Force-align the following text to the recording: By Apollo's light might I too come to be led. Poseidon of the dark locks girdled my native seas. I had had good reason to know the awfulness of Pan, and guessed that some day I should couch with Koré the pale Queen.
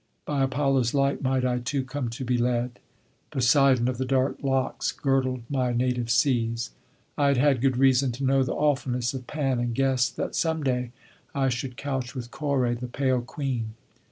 By 0.25 0.41
Apollo's 0.41 0.95
light 0.95 1.21
might 1.21 1.45
I 1.45 1.59
too 1.59 1.83
come 1.85 2.09
to 2.09 2.25
be 2.25 2.35
led. 2.35 2.79
Poseidon 3.29 3.87
of 3.87 3.99
the 3.99 4.03
dark 4.03 4.41
locks 4.41 4.91
girdled 4.91 5.43
my 5.47 5.73
native 5.73 6.09
seas. 6.09 6.71
I 7.19 7.27
had 7.27 7.37
had 7.37 7.61
good 7.61 7.77
reason 7.77 8.11
to 8.13 8.23
know 8.23 8.41
the 8.41 8.55
awfulness 8.55 9.13
of 9.13 9.27
Pan, 9.27 9.59
and 9.59 9.75
guessed 9.75 10.15
that 10.17 10.33
some 10.33 10.63
day 10.63 10.89
I 11.35 11.49
should 11.49 11.77
couch 11.77 12.15
with 12.15 12.31
Koré 12.31 12.79
the 12.79 12.87
pale 12.87 13.21
Queen. 13.21 13.75